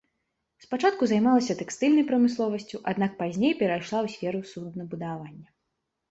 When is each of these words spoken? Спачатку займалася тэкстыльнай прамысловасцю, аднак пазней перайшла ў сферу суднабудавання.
Спачатку 0.63 1.07
займалася 1.09 1.55
тэкстыльнай 1.59 2.05
прамысловасцю, 2.11 2.77
аднак 2.91 3.11
пазней 3.19 3.53
перайшла 3.59 3.99
ў 4.05 4.15
сферу 4.15 4.39
суднабудавання. 4.53 5.45